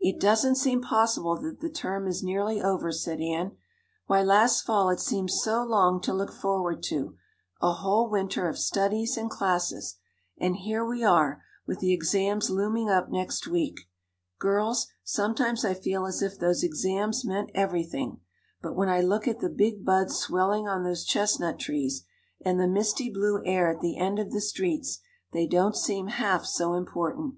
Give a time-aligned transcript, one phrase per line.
[0.00, 3.58] "It doesn't seem possible that the term is nearly over," said Anne.
[4.06, 7.16] "Why, last fall it seemed so long to look forward to
[7.60, 9.98] a whole winter of studies and classes.
[10.36, 13.82] And here we are, with the exams looming up next week.
[14.40, 18.18] Girls, sometimes I feel as if those exams meant everything,
[18.60, 22.04] but when I look at the big buds swelling on those chestnut trees
[22.44, 24.98] and the misty blue air at the end of the streets
[25.32, 27.36] they don't seem half so important."